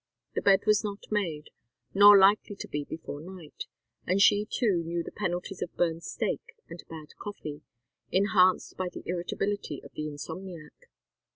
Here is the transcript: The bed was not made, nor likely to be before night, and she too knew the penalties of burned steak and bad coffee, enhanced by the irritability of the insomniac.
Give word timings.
The 0.33 0.41
bed 0.41 0.61
was 0.65 0.83
not 0.83 1.03
made, 1.11 1.51
nor 1.93 2.17
likely 2.17 2.55
to 2.55 2.67
be 2.67 2.83
before 2.85 3.21
night, 3.21 3.65
and 4.07 4.19
she 4.19 4.47
too 4.49 4.81
knew 4.83 5.03
the 5.03 5.11
penalties 5.11 5.61
of 5.61 5.77
burned 5.77 6.03
steak 6.03 6.41
and 6.67 6.83
bad 6.89 7.15
coffee, 7.19 7.61
enhanced 8.11 8.77
by 8.77 8.89
the 8.89 9.03
irritability 9.05 9.79
of 9.83 9.93
the 9.93 10.07
insomniac. 10.07 10.89